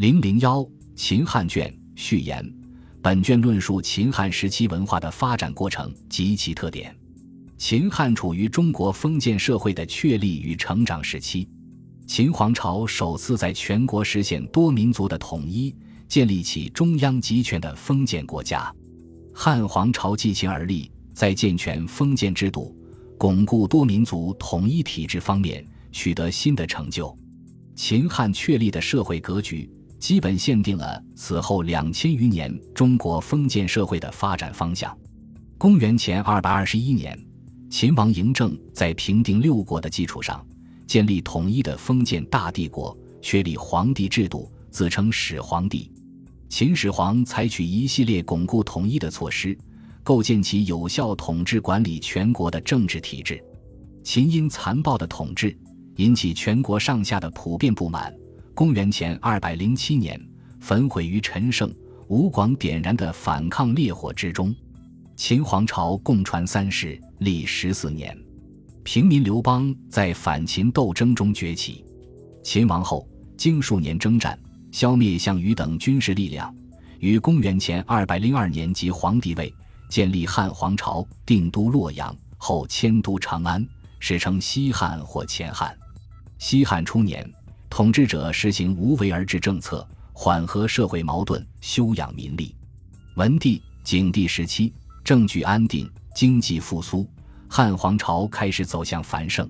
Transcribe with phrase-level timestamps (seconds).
[0.00, 2.42] 零零幺秦汉卷序言，
[3.02, 6.96] 本卷论述秦汉时期文化的发展过程及其特点。
[7.58, 11.46] 秦汉处于中国封建社会的确立与成长时期，
[12.06, 15.76] 秦皇朝首次在全国实现多民族的统一，
[16.08, 18.74] 建立起中央集权的封建国家。
[19.34, 22.74] 汉皇朝继秦而立，在健全封建制度、
[23.18, 25.62] 巩固多民族统一体制方面
[25.92, 27.14] 取得新的成就。
[27.76, 29.70] 秦汉确立的社会格局。
[30.00, 34.96] 基本限定了此后两千余年中国封建社会的发展方向。
[35.58, 37.16] 公元前二百二十一年，
[37.68, 40.44] 秦王嬴政在平定六国的基础上，
[40.86, 45.92] 建立统一的封建大帝国，确立皇帝制度，自称始皇帝。
[46.48, 49.56] 秦始皇采取一系列巩固统一的措施，
[50.02, 53.38] 构建起有效统治管理全国的政治体制。
[54.02, 55.54] 秦因残暴的统治，
[55.96, 58.12] 引起全国上下的普遍不满。
[58.60, 60.20] 公元前二百零七年，
[60.60, 61.74] 焚毁于陈胜、
[62.08, 64.54] 吴广点燃的反抗烈火之中。
[65.16, 68.14] 秦皇朝共传三世，历十四年。
[68.84, 71.82] 平民刘邦在反秦斗争中崛起。
[72.44, 74.38] 秦王后经数年征战，
[74.70, 76.54] 消灭项羽等军事力量，
[76.98, 79.50] 于公元前二百零二年即皇帝位，
[79.88, 83.66] 建立汉皇朝，定都洛阳，后迁都长安，
[84.00, 85.74] 史称西汉或前汉。
[86.38, 87.26] 西汉初年。
[87.70, 92.54] 统治者实行无为而治政策，缓和社会矛盾，休养民力。
[93.14, 97.08] 文帝、景帝时期，政局安定，经济复苏，
[97.48, 99.48] 汉皇朝开始走向繁盛。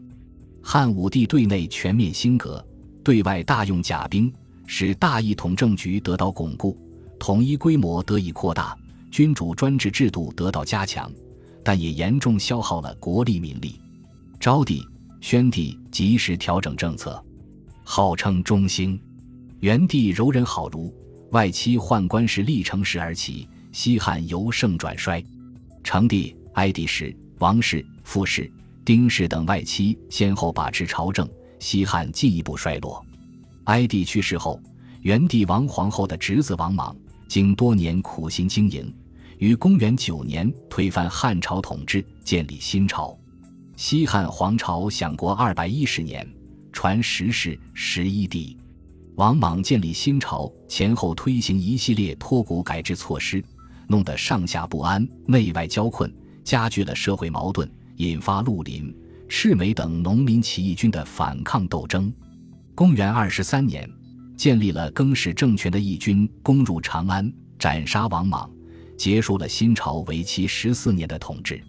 [0.62, 2.64] 汉武帝对内全面兴革，
[3.02, 4.30] 对外大用甲兵，
[4.66, 6.78] 使大一统政局得到巩固，
[7.18, 8.76] 统一规模得以扩大，
[9.10, 11.10] 君主专制制度得到加强，
[11.64, 13.80] 但也严重消耗了国力民力。
[14.38, 14.86] 昭帝、
[15.22, 17.22] 宣帝及时调整政策。
[17.92, 18.96] 号称中兴，
[19.58, 20.94] 元帝柔仁好儒，
[21.32, 25.20] 外戚宦官是历城时而起，西汉由盛转衰。
[25.82, 28.48] 成帝、哀帝时，王氏、傅氏、
[28.84, 33.04] 丁氏等外戚先后把持朝政，西汉进一步衰落。
[33.64, 34.62] 哀帝去世后，
[35.00, 36.94] 元帝王皇后的侄子王莽，
[37.26, 38.94] 经多年苦心经营，
[39.38, 43.18] 于公元九年推翻汉朝统治，建立新朝。
[43.76, 46.24] 西汉皇朝享国二百一十年。
[46.72, 48.56] 传十世十一帝，
[49.16, 53.44] 王莽建立新朝前后推行一系列脱谷改制措施，
[53.88, 56.12] 弄得上下不安、内外交困，
[56.44, 58.96] 加剧了社会矛盾，引发绿林、
[59.28, 62.12] 赤眉等农民起义军的反抗斗争。
[62.74, 63.88] 公元二十三年，
[64.36, 68.50] 建立了更始政权的义军攻入长安，斩杀王莽，
[68.96, 71.62] 结束了新朝为期十四年的统治。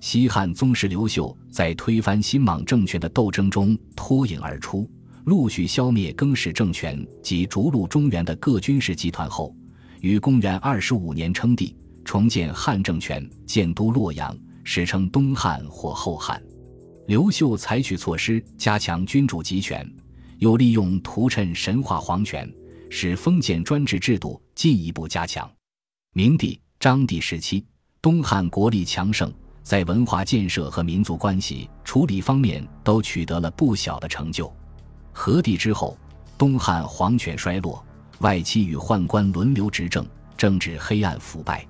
[0.00, 4.88] 西汉宗室刘秀在推翻新莽政权的斗争中脱颖而出，
[5.24, 9.54] 陆续消灭更始政权及逐鹿中原的各军事集团后，
[10.00, 11.74] 于公元二十五年称帝，
[12.04, 16.40] 重建汉政权，建都洛阳，史称东汉或后汉。
[17.06, 19.90] 刘秀采取措施加强君主集权，
[20.38, 22.52] 又利用屠谶神话皇权，
[22.90, 25.50] 使封建专制制度进一步加强。
[26.12, 27.64] 明帝、章帝时期，
[28.02, 29.32] 东汉国力强盛。
[29.66, 34.48] 在文化建设和民族关系处理方面都取得了不小的成就。
[35.10, 35.98] 和帝之后，
[36.38, 37.84] 东汉皇权衰落，
[38.20, 40.06] 外戚与宦官轮流执政，
[40.36, 41.66] 政治黑暗腐败，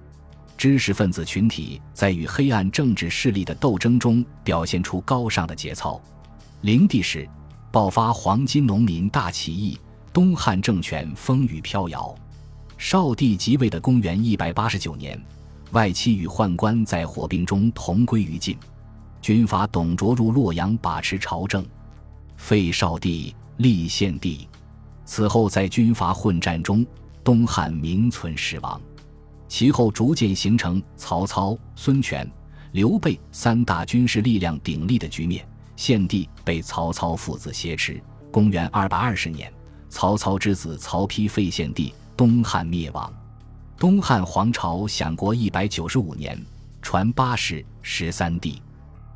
[0.59, 5.99] 知识分子群体在与黑暗政治势力的斗争中表现出高尚的节操。
[6.61, 7.27] 灵帝时，
[7.73, 9.81] 爆发黄金农民大起义，
[10.13, 12.15] 东汉政权风雨飘摇。
[12.77, 15.19] 少帝即位的公元一百八十九年。
[15.77, 18.57] 外戚与宦官在火并中同归于尽，
[19.21, 21.63] 军阀董卓入洛阳把持朝政，
[22.39, 24.49] 废少帝，立献帝。
[25.05, 26.85] 此后在军阀混战中，
[27.23, 28.81] 东汉名存实亡。
[29.49, 32.27] 其后逐渐形成曹操、孙权、
[32.73, 35.47] 刘备三大军事力量鼎立的局面。
[35.77, 38.03] 献帝被曹操父子挟持。
[38.33, 39.53] 公元二百二十年，
[39.91, 43.13] 曹操之子曹丕废献帝，东汉灭亡。
[43.79, 46.43] 东汉皇朝享国一百九十五年，
[46.81, 48.63] 传八世十三帝。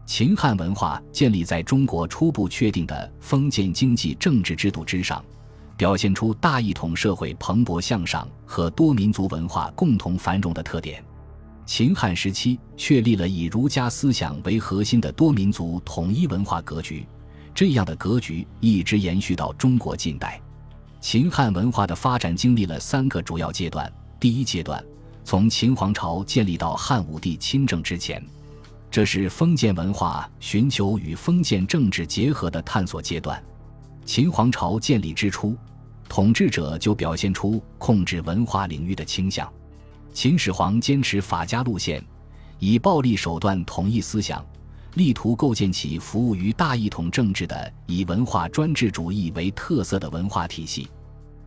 [0.05, 5.25] 秦汉文化建立在中国初步确定的封建经济政治制度之上，
[5.79, 11.03] 表现出大一统社会蓬勃向上和多民族文化共同繁荣的特点。
[11.65, 17.07] 秦汉时期确立了以儒家思想为核心的多民族统一文化格局，
[17.55, 20.39] 这样的格局一直延续到中国近代。
[21.01, 23.91] 秦汉文化的发展经历了三个主要阶段。
[24.21, 24.85] 第一阶段，
[25.25, 28.23] 从秦皇朝建立到汉武帝亲政之前，
[28.91, 33.43] 这是封建文化寻求与封建政治结合的探索阶段。
[34.05, 35.57] 秦皇朝建立之初，
[36.07, 39.51] 统治者就表现出控制文化领域的倾向。
[40.13, 42.05] 秦始皇坚持法家路线，
[42.59, 44.45] 以暴力手段统一思想，
[44.97, 50.91] 力图构建起服务于大一统政治的以文化专制主义为特色的文化体系。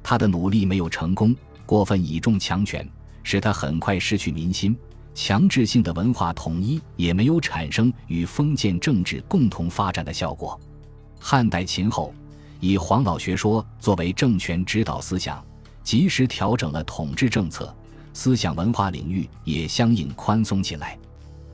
[0.01, 2.87] 他的努力没有成功，过分倚重强权，
[3.23, 4.75] 使他很快失去民心。
[5.15, 10.59] 强制性的文化统一也没有产生与封建政治共同发展的效果。
[11.19, 12.13] 汉代秦后，
[12.59, 15.43] 以黄老学说作为政权指导思想，
[15.83, 17.73] 及时调整了统治政策，
[18.11, 20.97] 思想文化领域也相应宽松起来。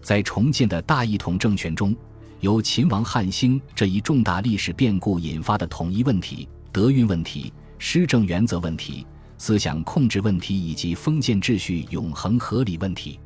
[0.02, 1.94] 在重建的大一统政权中，
[2.40, 9.06] 由秦王汉兴这一重大历史变故引发的统一问题、德运问题、施政原则问题、
[9.40, 13.20] 思想控制问题以及封建秩序永恒合理问题。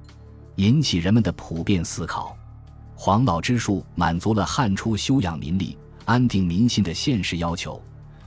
[0.58, 2.38] 引起人们的普遍思考，
[2.96, 5.76] 黄老之术满足了汉初修养民力、
[6.06, 7.82] 安定民心的现实要求，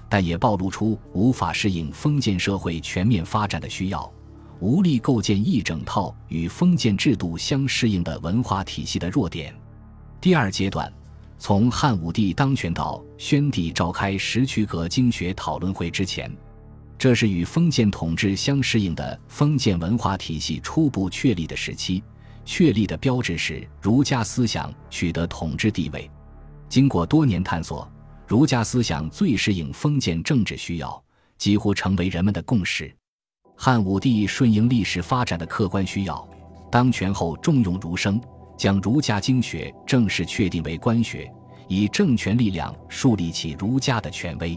[0.08, 4.12] 但也暴露出无法适应封建社会全面发展的需要，
[4.58, 9.54] 无力构建一整套与封建制度相适应的文化体系的弱点。
[10.20, 10.92] 第二阶段，
[11.38, 16.28] 从汉武帝当权到宣帝召开石渠阁经学讨论会之前，
[16.98, 22.02] 这是与封建统治相适应的封建文化体系初步确立的时期。
[22.44, 26.08] 确立的标志是儒家思想取得统治地位。
[26.68, 27.90] 经过多年探索，
[28.26, 31.02] 儒家思想最适应封建政治需要，
[31.36, 32.94] 几乎成为人们的共识。
[33.56, 36.28] 汉武帝顺应历史发展的客观需要，
[36.70, 38.20] 当权后重用儒生，
[38.56, 41.28] 将儒家经学正式确定为官学，
[41.66, 44.56] 以政权力量树立起儒家的权威。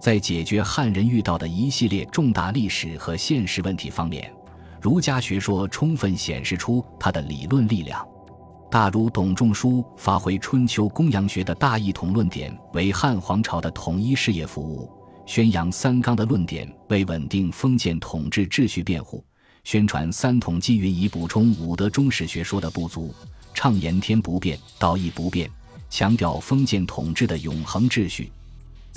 [0.00, 4.32] 在解决汉人遇到的一系列重大历史和现实问题方面。
[4.80, 8.06] 儒家学说充分显示出他的理论力量，
[8.70, 14.88] 大儒董仲舒发挥春秋公羊学的大一统论点，为汉皇朝的统一事业服务；
[15.26, 19.18] 宣扬三纲的论点，为稳定封建统治秩序辩护；
[19.64, 23.12] 宣传三统基云，以补充武德中史学说的不足；
[23.52, 25.50] 倡言天不变，道义不变，
[25.90, 28.30] 强调封建统治的永恒秩序。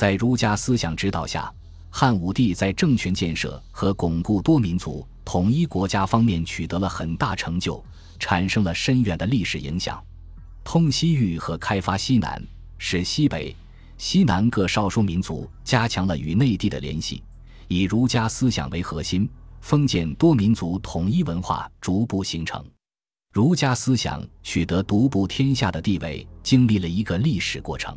[0.02, 1.54] 在儒家思想指导下，
[1.92, 5.06] 汉武帝在政权建设和巩固多民族。
[5.24, 7.86] 统一国家方面取得了很大成就，
[8.18, 10.04] 产生了深远的历史影响。
[10.64, 12.42] 通西域和开发西南，
[12.80, 13.56] 使西北、
[13.96, 17.22] 西南各少数民族加强了与内地的联系。
[17.68, 22.66] 以儒家思想为核心，封建多民族统一文化逐步形成。
[23.32, 27.96] 儒家思想取得独步天下的地位，经历了一个历史过程。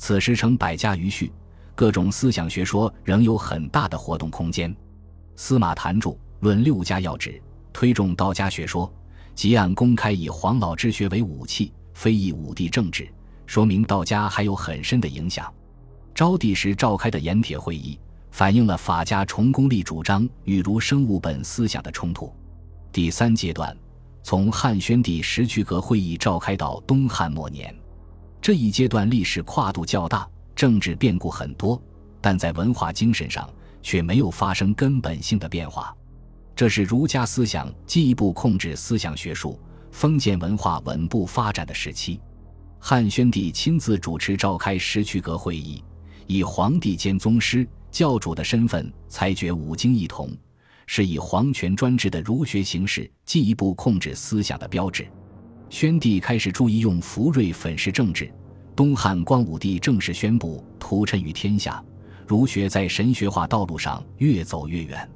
[0.00, 1.30] 此时成百家于序，
[1.74, 4.74] 各种思想学说仍有很大的活动空间。
[5.36, 6.16] 司马谈著。
[6.40, 7.38] 论六家要旨，
[7.70, 8.90] 推重道家学说，
[9.34, 13.06] 即按公开以黄老之学为武器，非议武帝政治，
[13.44, 15.52] 说明道家还有很深的影响。
[16.14, 18.00] 昭帝时召开的盐铁会议，
[18.30, 22.34] 反映了法家重功利主张与儒生物本思想的冲突。
[22.90, 23.76] 第三阶段，
[24.22, 27.76] 从汉宣帝石渠阁会议召开到东汉末年，
[28.42, 30.26] 这一阶段历史跨度较大，
[30.56, 31.80] 政治变故很多，
[32.22, 33.48] 但在文化精神上
[33.82, 35.94] 却没有发生根本性的变化。
[36.56, 39.60] 这是儒家思想进一步控制思想学术、
[39.92, 42.18] 封建文化稳步发展的时期。
[42.78, 45.84] 汉宣帝亲自主持召开石渠阁会议，
[46.26, 50.30] 以皇帝兼宗师、教主的身份裁决五经一统，
[50.86, 55.06] 是以皇权专制的儒学形式进一步控制思想的标志。
[55.70, 58.28] 宣帝开始注意用福瑞粉饰政治，
[58.74, 61.82] 东汉光武帝正式宣布屠臣于天下，
[62.26, 65.08] 儒学在神学化道路上越走越远。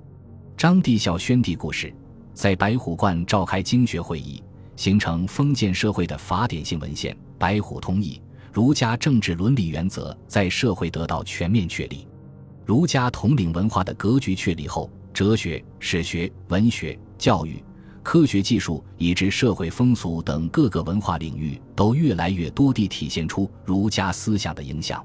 [0.57, 1.93] 张帝效宣帝故事，
[2.35, 4.41] 在白虎观召开经学会议，
[4.77, 8.23] 形成封建社会的法典性文献《白虎通义》，
[8.55, 12.07] 儒家政治伦理原则在社会得到全面确立。
[12.65, 17.63] 儒家统领文化的格局确立后，哲学、史学、文学、教育、
[18.05, 25.05] 科学技术以至社会风俗等各个文化领域，都越来越多地体现出儒家思想的影响。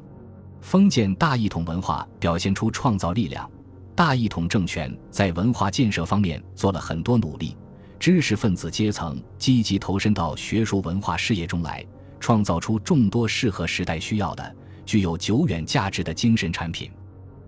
[0.59, 3.49] 封建大一统文化表现出创造力量。
[3.95, 7.55] 大一统政权在文化建设方面做了很多努力，
[7.97, 11.85] 知识分子阶层积极投身到学术文化事业中来，
[12.19, 16.91] 创造出众多适合时代需要的、具有久远价值的精神产品。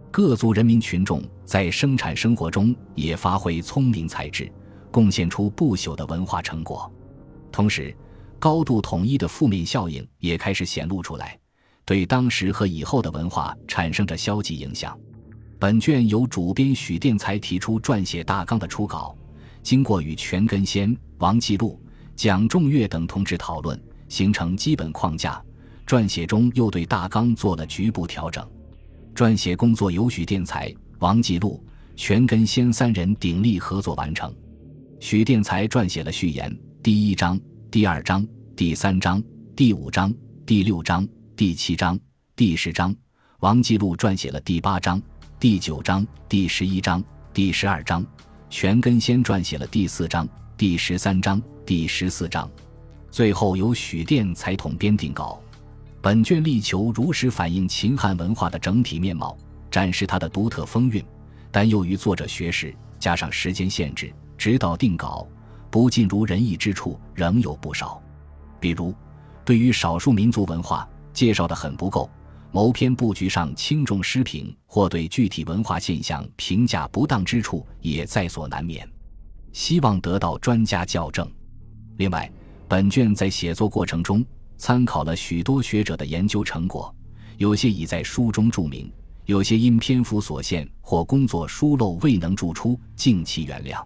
[0.09, 4.51] 各族人民群众在生产生活中也发挥聪明才智，
[4.91, 6.91] 贡献出不朽的文化成果。
[7.51, 7.95] 同时，
[8.37, 11.39] 高度统一的负面效应也开始显露出来，
[11.85, 14.97] 对当时和以后的文化产生着消极影响。
[15.57, 19.15] 本卷由主编许殿才提出撰写大纲的初稿，
[19.61, 21.79] 经过与全根先、王继禄、
[22.15, 23.79] 蒋仲岳等同志讨论，
[24.09, 25.41] 形成基本框架。
[25.85, 28.47] 撰写中又对大纲做了局部调整。
[29.13, 31.61] 撰写工作由许殿才、王继禄、
[31.95, 34.33] 全根先三人鼎力合作完成。
[35.01, 37.37] 许殿才撰写了序言，第一章、
[37.71, 39.21] 第二章、第三章、
[39.55, 40.13] 第五章、
[40.45, 41.05] 第六章、
[41.35, 41.99] 第七章、
[42.35, 42.93] 第十章；
[43.39, 45.01] 王继禄撰写了第八章、
[45.39, 47.03] 第九章、第十一章、
[47.33, 48.03] 第十二章；
[48.47, 52.47] 全根先撰写了第四章、第十三章、第十四章。
[53.09, 55.41] 最后由许殿才统编定稿。
[55.99, 59.35] 本卷力求如实反映秦汉文化的整体面貌，
[59.71, 61.03] 展示它的独特风韵，
[61.51, 64.13] 但由于作者学识加上时间限制。
[64.41, 65.27] 直到定稿，
[65.69, 68.01] 不尽如人意之处仍有不少。
[68.59, 68.91] 比如，
[69.45, 72.09] 对于少数民族文化介绍的很不够，
[72.51, 78.89] 谋篇布局上轻重失平，或对具体文化现象评价不当之处也在所难免。
[79.53, 81.31] 希望得到专家校正。
[81.97, 82.27] 另外，
[82.67, 84.25] 本卷在写作过程中
[84.57, 86.91] 参考了许多学者的研究成果，
[87.37, 88.91] 有些已在书中注明，
[89.25, 93.79] 有些因篇幅所限或工作疏漏未能注出，敬请原谅。